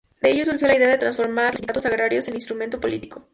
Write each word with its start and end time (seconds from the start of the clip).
De 0.19 0.31
ellos 0.31 0.47
surgió 0.47 0.67
la 0.67 0.75
idea 0.77 0.87
de 0.87 0.97
transformar 0.97 1.51
los 1.51 1.59
sindicatos 1.59 1.85
agrarios 1.85 2.27
en 2.27 2.33
instrumento 2.33 2.79
político. 2.79 3.23